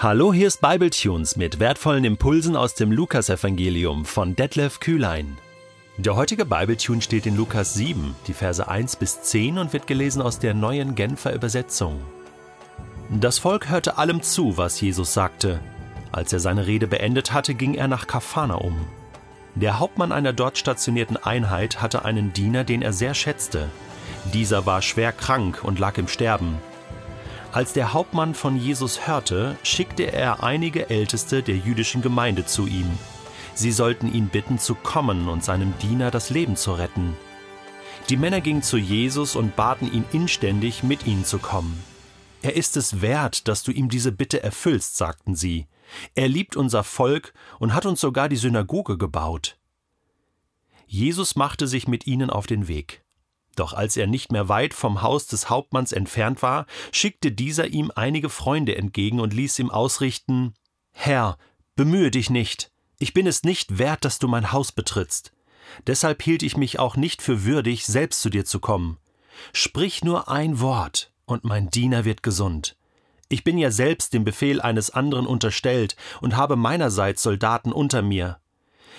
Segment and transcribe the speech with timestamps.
[0.00, 5.38] Hallo, hier ist Bibletunes mit wertvollen Impulsen aus dem Lukasevangelium von Detlef Kühlein.
[5.96, 10.22] Der heutige Bibletune steht in Lukas 7, die Verse 1 bis 10 und wird gelesen
[10.22, 12.00] aus der neuen Genfer Übersetzung.
[13.10, 15.58] Das Volk hörte allem zu, was Jesus sagte.
[16.12, 18.86] Als er seine Rede beendet hatte, ging er nach Kafana um.
[19.56, 23.68] Der Hauptmann einer dort stationierten Einheit hatte einen Diener, den er sehr schätzte.
[24.32, 26.58] Dieser war schwer krank und lag im Sterben.
[27.50, 32.90] Als der Hauptmann von Jesus hörte, schickte er einige Älteste der jüdischen Gemeinde zu ihm.
[33.54, 37.16] Sie sollten ihn bitten, zu kommen und seinem Diener das Leben zu retten.
[38.10, 41.82] Die Männer gingen zu Jesus und baten ihn inständig, mit ihnen zu kommen.
[42.42, 45.66] Er ist es wert, dass du ihm diese Bitte erfüllst, sagten sie.
[46.14, 49.58] Er liebt unser Volk und hat uns sogar die Synagoge gebaut.
[50.86, 53.02] Jesus machte sich mit ihnen auf den Weg.
[53.58, 57.90] Doch als er nicht mehr weit vom Haus des Hauptmanns entfernt war, schickte dieser ihm
[57.94, 60.54] einige Freunde entgegen und ließ ihm ausrichten
[60.92, 61.38] Herr,
[61.74, 65.32] bemühe dich nicht, ich bin es nicht wert, dass du mein Haus betrittst.
[65.86, 68.98] Deshalb hielt ich mich auch nicht für würdig, selbst zu dir zu kommen.
[69.52, 72.76] Sprich nur ein Wort, und mein Diener wird gesund.
[73.28, 78.40] Ich bin ja selbst dem Befehl eines anderen unterstellt und habe meinerseits Soldaten unter mir.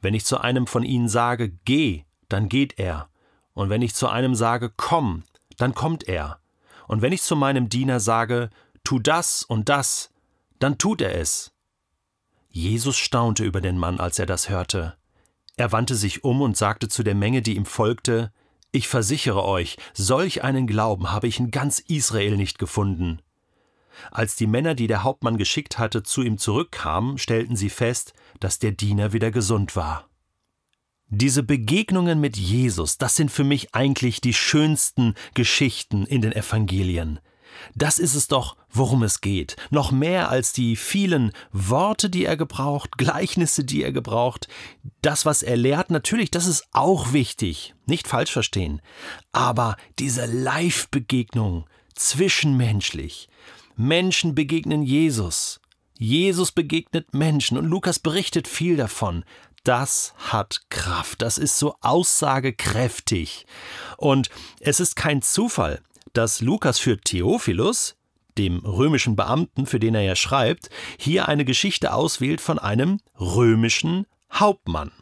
[0.00, 3.09] Wenn ich zu einem von ihnen sage, geh, dann geht er.
[3.54, 5.24] Und wenn ich zu einem sage, komm,
[5.56, 6.40] dann kommt er.
[6.86, 8.50] Und wenn ich zu meinem Diener sage,
[8.84, 10.10] tu das und das,
[10.58, 11.52] dann tut er es.
[12.48, 14.96] Jesus staunte über den Mann, als er das hörte.
[15.56, 18.32] Er wandte sich um und sagte zu der Menge, die ihm folgte,
[18.72, 23.20] Ich versichere euch, solch einen Glauben habe ich in ganz Israel nicht gefunden.
[24.10, 28.58] Als die Männer, die der Hauptmann geschickt hatte, zu ihm zurückkamen, stellten sie fest, dass
[28.58, 30.09] der Diener wieder gesund war.
[31.12, 37.18] Diese Begegnungen mit Jesus, das sind für mich eigentlich die schönsten Geschichten in den Evangelien.
[37.74, 39.56] Das ist es doch, worum es geht.
[39.70, 44.46] Noch mehr als die vielen Worte, die er gebraucht, Gleichnisse, die er gebraucht.
[45.02, 47.74] Das, was er lehrt, natürlich, das ist auch wichtig.
[47.86, 48.80] Nicht falsch verstehen.
[49.32, 51.66] Aber diese Live-Begegnung,
[51.96, 53.28] zwischenmenschlich,
[53.74, 55.60] Menschen begegnen Jesus.
[55.98, 59.22] Jesus begegnet Menschen und Lukas berichtet viel davon.
[59.62, 63.46] Das hat Kraft, das ist so aussagekräftig.
[63.98, 65.82] Und es ist kein Zufall,
[66.14, 67.96] dass Lukas für Theophilus,
[68.38, 74.06] dem römischen Beamten, für den er ja schreibt, hier eine Geschichte auswählt von einem römischen
[74.32, 74.92] Hauptmann.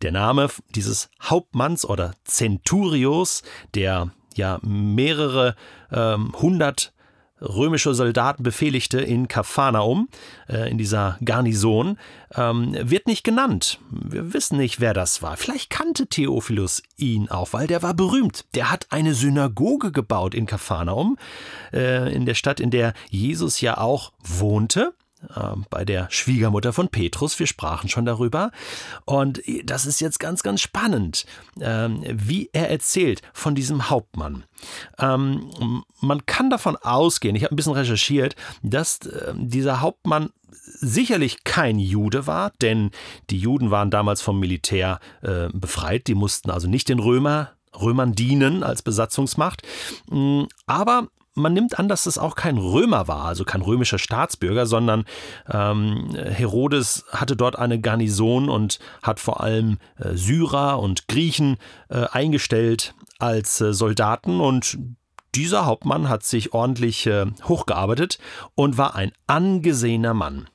[0.00, 3.42] Der Name dieses Hauptmanns oder Centurios,
[3.74, 5.54] der ja mehrere
[5.90, 6.92] ähm, hundert
[7.40, 10.08] römische Soldaten befehligte in Kapharnaum,
[10.48, 11.98] äh, in dieser Garnison,
[12.34, 13.78] ähm, wird nicht genannt.
[13.90, 15.36] Wir wissen nicht, wer das war.
[15.36, 18.44] Vielleicht kannte Theophilus ihn auch, weil der war berühmt.
[18.54, 21.18] Der hat eine Synagoge gebaut in Kapharnaum,
[21.72, 24.94] äh, in der Stadt, in der Jesus ja auch wohnte.
[25.34, 27.38] Ähm, bei der Schwiegermutter von Petrus.
[27.38, 28.50] Wir sprachen schon darüber.
[29.06, 31.24] Und das ist jetzt ganz, ganz spannend,
[31.60, 34.44] ähm, wie er erzählt von diesem Hauptmann.
[34.98, 39.00] Ähm, man kann davon ausgehen, ich habe ein bisschen recherchiert, dass
[39.34, 42.90] dieser Hauptmann sicherlich kein Jude war, denn
[43.30, 48.14] die Juden waren damals vom Militär äh, befreit, die mussten also nicht den Römer Römern
[48.14, 49.62] dienen als Besatzungsmacht.
[50.08, 54.66] Mm, aber man nimmt an, dass es auch kein Römer war, also kein römischer Staatsbürger,
[54.66, 55.04] sondern
[55.48, 61.58] ähm, Herodes hatte dort eine Garnison und hat vor allem äh, Syrer und Griechen
[61.88, 64.78] äh, eingestellt als äh, Soldaten und
[65.34, 68.18] dieser Hauptmann hat sich ordentlich äh, hochgearbeitet
[68.54, 70.48] und war ein angesehener Mann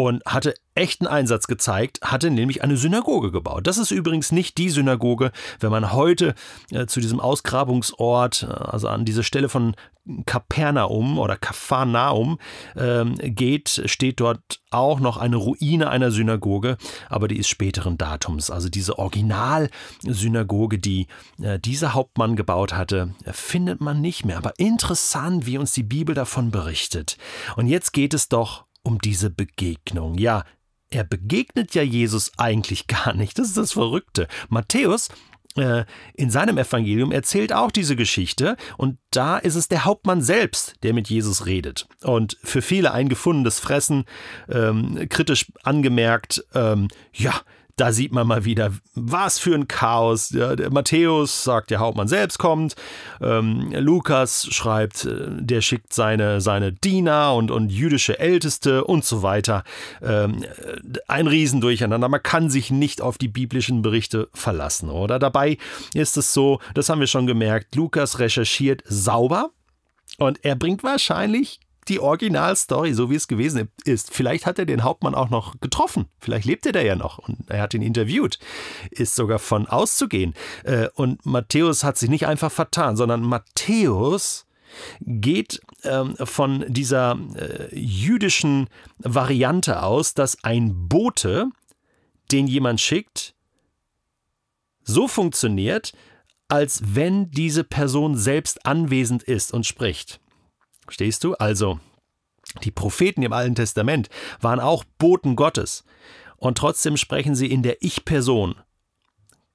[0.00, 3.66] und hatte echten Einsatz gezeigt, hatte nämlich eine Synagoge gebaut.
[3.66, 6.34] Das ist übrigens nicht die Synagoge, wenn man heute
[6.70, 9.76] äh, zu diesem Ausgrabungsort, äh, also an diese Stelle von
[10.24, 12.38] Kapernaum oder Kapharnaum
[12.76, 16.78] äh, geht, steht dort auch noch eine Ruine einer Synagoge,
[17.10, 18.50] aber die ist späteren Datums.
[18.50, 21.08] Also diese Originalsynagoge, die
[21.42, 24.38] äh, dieser Hauptmann gebaut hatte, findet man nicht mehr.
[24.38, 27.18] Aber interessant, wie uns die Bibel davon berichtet.
[27.56, 30.18] Und jetzt geht es doch um diese Begegnung.
[30.18, 30.44] Ja,
[30.90, 33.38] er begegnet ja Jesus eigentlich gar nicht.
[33.38, 34.26] Das ist das Verrückte.
[34.48, 35.08] Matthäus
[35.56, 35.84] äh,
[36.14, 40.92] in seinem Evangelium erzählt auch diese Geschichte und da ist es der Hauptmann selbst, der
[40.92, 41.88] mit Jesus redet.
[42.02, 44.04] Und für viele ein gefundenes Fressen,
[44.48, 47.34] ähm, kritisch angemerkt, ähm, ja,
[47.80, 50.30] da sieht man mal wieder, was für ein Chaos.
[50.30, 52.76] Ja, Matthäus sagt, der Hauptmann selbst kommt.
[53.22, 59.22] Ähm, Lukas schreibt, äh, der schickt seine, seine Diener und, und jüdische Älteste und so
[59.22, 59.64] weiter.
[60.02, 60.44] Ähm,
[61.08, 62.08] ein Riesendurcheinander.
[62.10, 65.18] Man kann sich nicht auf die biblischen Berichte verlassen, oder?
[65.18, 65.56] Dabei
[65.94, 69.50] ist es so, das haben wir schon gemerkt, Lukas recherchiert sauber
[70.18, 74.14] und er bringt wahrscheinlich die Originalstory, so wie es gewesen ist.
[74.14, 76.06] Vielleicht hat er den Hauptmann auch noch getroffen.
[76.18, 78.38] Vielleicht lebt er da ja noch und er hat ihn interviewt.
[78.90, 80.34] Ist sogar von auszugehen.
[80.64, 84.46] Äh, und Matthäus hat sich nicht einfach vertan, sondern Matthäus
[85.00, 91.50] geht ähm, von dieser äh, jüdischen Variante aus, dass ein Bote,
[92.30, 93.34] den jemand schickt,
[94.84, 95.92] so funktioniert,
[96.48, 100.20] als wenn diese Person selbst anwesend ist und spricht.
[100.90, 101.34] Stehst du?
[101.34, 101.80] Also,
[102.64, 104.08] die Propheten im Alten Testament
[104.40, 105.84] waren auch Boten Gottes.
[106.36, 108.56] Und trotzdem sprechen sie in der Ich-Person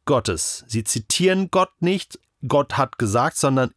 [0.06, 0.64] Gottes.
[0.68, 3.72] Sie zitieren Gott nicht, Gott hat gesagt, sondern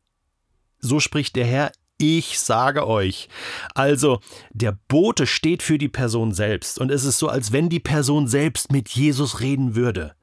[0.78, 3.28] so spricht der Herr, ich sage euch.
[3.74, 4.20] Also,
[4.50, 6.78] der Bote steht für die Person selbst.
[6.78, 10.14] Und es ist so, als wenn die Person selbst mit Jesus reden würde.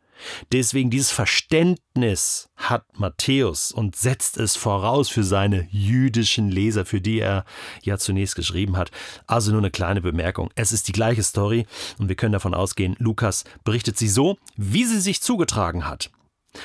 [0.51, 7.19] Deswegen dieses Verständnis hat Matthäus und setzt es voraus für seine jüdischen Leser, für die
[7.19, 7.45] er
[7.83, 8.91] ja zunächst geschrieben hat.
[9.27, 10.49] Also nur eine kleine Bemerkung.
[10.55, 11.65] Es ist die gleiche Story
[11.97, 16.09] und wir können davon ausgehen, Lukas berichtet sie so, wie sie sich zugetragen hat.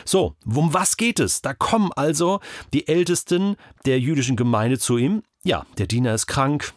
[0.05, 1.43] So, um was geht es?
[1.43, 2.41] Da kommen also
[2.73, 5.23] die Ältesten der jüdischen Gemeinde zu ihm.
[5.43, 6.73] Ja, der Diener ist krank.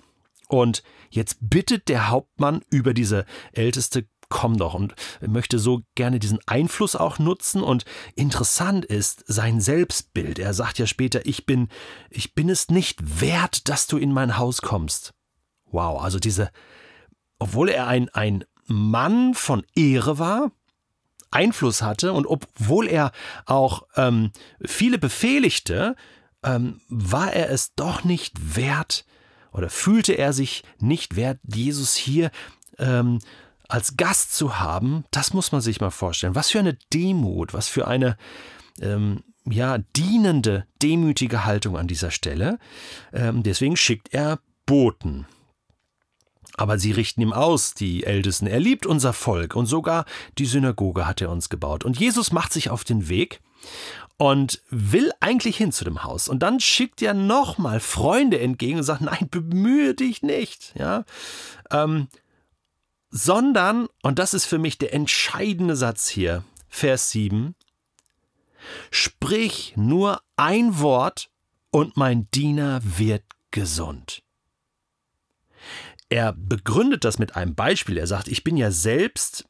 [0.47, 6.39] Und jetzt bittet der Hauptmann über diese älteste komm doch und möchte so gerne diesen
[6.45, 7.85] Einfluss auch nutzen und
[8.15, 10.39] interessant ist sein Selbstbild.
[10.39, 11.69] Er sagt ja später, ich bin,
[12.09, 15.13] ich bin es nicht wert, dass du in mein Haus kommst.
[15.65, 16.51] Wow, also diese,
[17.39, 20.51] obwohl er ein, ein Mann von Ehre war,
[21.31, 23.11] Einfluss hatte und obwohl er
[23.45, 24.31] auch ähm,
[24.63, 25.95] viele befehligte,
[26.43, 29.05] ähm, war er es doch nicht wert
[29.51, 32.31] oder fühlte er sich nicht wert, Jesus hier
[32.77, 33.19] ähm,
[33.73, 36.35] als Gast zu haben, das muss man sich mal vorstellen.
[36.35, 38.17] Was für eine Demut, was für eine
[38.79, 42.59] ähm, ja, dienende, demütige Haltung an dieser Stelle.
[43.11, 44.37] Ähm, deswegen schickt er
[44.67, 45.25] Boten.
[46.55, 48.45] Aber sie richten ihm aus, die Ältesten.
[48.45, 50.05] Er liebt unser Volk und sogar
[50.37, 51.83] die Synagoge hat er uns gebaut.
[51.83, 53.41] Und Jesus macht sich auf den Weg
[54.17, 56.27] und will eigentlich hin zu dem Haus.
[56.27, 60.75] Und dann schickt er nochmal Freunde entgegen und sagt, nein, bemühe dich nicht.
[60.77, 61.05] Ja,
[61.71, 62.07] ähm,
[63.13, 67.53] sondern, und das ist für mich der entscheidende Satz hier, Vers 7,
[68.89, 71.29] sprich nur ein Wort
[71.69, 74.23] und mein Diener wird gesund.
[76.09, 77.99] Er begründet das mit einem Beispiel.
[77.99, 79.45] Er sagt, ich bin ja selbst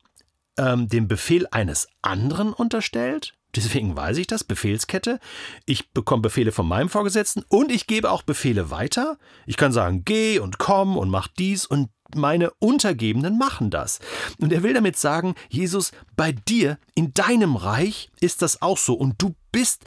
[0.57, 3.33] ähm, dem Befehl eines anderen unterstellt.
[3.55, 5.19] Deswegen weiß ich das, Befehlskette.
[5.65, 9.17] Ich bekomme Befehle von meinem Vorgesetzten und ich gebe auch Befehle weiter.
[9.45, 13.99] Ich kann sagen, geh und komm und mach dies und meine Untergebenen machen das.
[14.39, 18.93] Und er will damit sagen, Jesus, bei dir, in deinem Reich ist das auch so.
[18.93, 19.85] Und du bist,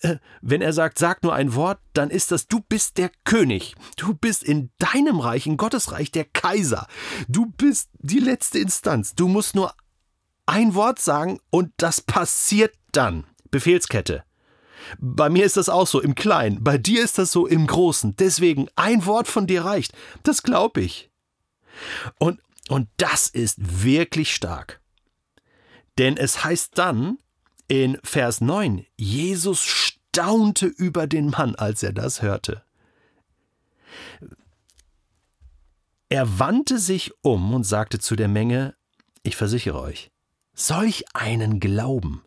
[0.00, 3.74] äh, wenn er sagt, sag nur ein Wort, dann ist das, du bist der König.
[3.96, 6.86] Du bist in deinem Reich, in Gottes Reich, der Kaiser.
[7.28, 9.14] Du bist die letzte Instanz.
[9.14, 9.72] Du musst nur
[10.46, 13.24] ein Wort sagen und das passiert dann.
[13.50, 14.24] Befehlskette.
[14.98, 18.16] Bei mir ist das auch so im Kleinen, bei dir ist das so im Großen.
[18.16, 19.92] Deswegen ein Wort von dir reicht.
[20.22, 21.10] Das glaube ich.
[22.18, 24.80] Und, und das ist wirklich stark.
[25.98, 27.18] Denn es heißt dann
[27.68, 32.62] in Vers 9, Jesus staunte über den Mann, als er das hörte.
[36.08, 38.74] Er wandte sich um und sagte zu der Menge,
[39.22, 40.12] ich versichere euch,
[40.54, 42.22] solch einen Glauben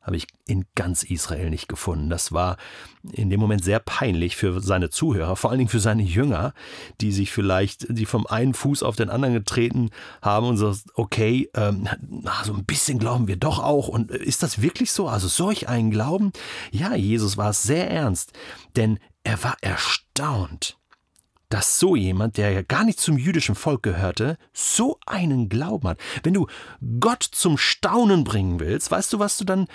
[0.00, 2.08] habe ich in ganz Israel nicht gefunden.
[2.08, 2.56] Das war
[3.12, 6.54] in dem Moment sehr peinlich für seine Zuhörer, vor allen Dingen für seine Jünger,
[7.00, 9.90] die sich vielleicht, die vom einen Fuß auf den anderen getreten
[10.22, 11.88] haben und so, okay, ähm,
[12.44, 13.88] so ein bisschen glauben wir doch auch.
[13.88, 15.08] Und ist das wirklich so?
[15.08, 16.32] Also solch einen Glauben?
[16.70, 18.32] Ja, Jesus war es sehr ernst,
[18.76, 20.79] denn er war erstaunt
[21.50, 26.00] dass so jemand, der ja gar nicht zum jüdischen Volk gehörte, so einen Glauben hat.
[26.22, 26.46] Wenn du
[27.00, 29.66] Gott zum Staunen bringen willst, weißt du, was du dann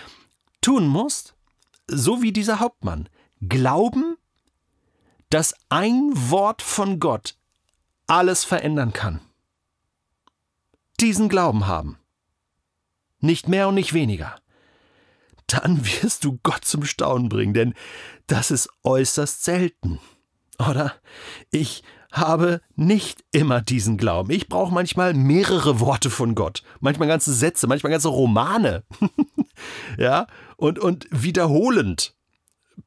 [0.62, 1.36] tun musst?
[1.88, 3.10] So wie dieser Hauptmann.
[3.42, 4.16] Glauben,
[5.30, 7.38] dass ein Wort von Gott
[8.08, 9.20] alles verändern kann.
[11.02, 12.00] Diesen Glauben haben.
[13.20, 14.40] Nicht mehr und nicht weniger.
[15.48, 17.74] Dann wirst du Gott zum Staunen bringen, denn
[18.28, 20.00] das ist äußerst selten.
[20.60, 20.94] Oder?
[21.52, 24.32] Ich habe nicht immer diesen Glauben.
[24.32, 28.84] Ich brauche manchmal mehrere Worte von Gott, manchmal ganze Sätze, manchmal ganze Romane.
[29.98, 32.16] ja, und, und wiederholend,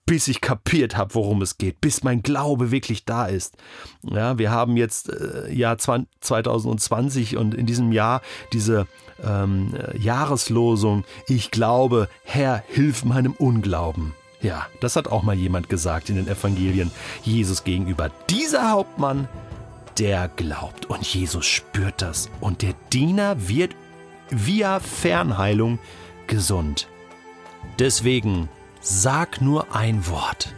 [0.06, 3.56] bis ich kapiert habe, worum es geht, bis mein Glaube wirklich da ist.
[4.02, 8.22] Ja, wir haben jetzt äh, Jahr 2020 und in diesem Jahr
[8.54, 8.86] diese
[9.22, 14.14] ähm, Jahreslosung, ich glaube, Herr, hilf meinem Unglauben.
[14.40, 16.90] Ja, das hat auch mal jemand gesagt in den Evangelien
[17.24, 18.10] Jesus gegenüber.
[18.30, 19.28] Dieser Hauptmann,
[19.98, 23.74] der glaubt und Jesus spürt das und der Diener wird
[24.30, 25.78] via Fernheilung
[26.28, 26.88] gesund.
[27.78, 28.48] Deswegen
[28.80, 30.54] sag nur ein Wort.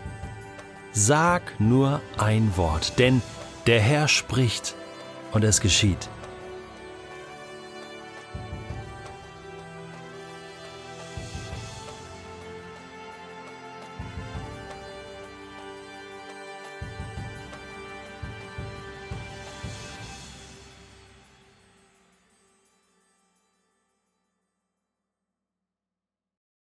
[0.93, 3.23] Sag nur ein Wort, denn
[3.67, 4.75] der Herr spricht
[5.33, 6.09] und es geschieht.